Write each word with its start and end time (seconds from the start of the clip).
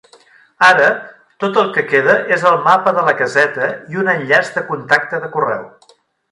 Ara, 0.67 0.87
tot 1.43 1.59
el 1.63 1.69
que 1.75 1.83
queda 1.91 2.15
és 2.37 2.47
el 2.53 2.57
"mapa 2.69 2.95
de 3.01 3.05
la 3.11 3.15
caseta" 3.21 3.71
i 3.93 4.03
un 4.05 4.13
enllaç 4.17 4.53
de 4.59 4.65
contacte 4.75 5.25
de 5.27 5.35
correu. 5.39 5.73